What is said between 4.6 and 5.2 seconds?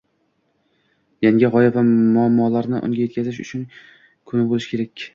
kerak.